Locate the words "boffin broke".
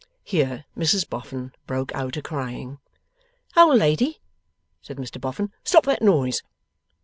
1.07-1.93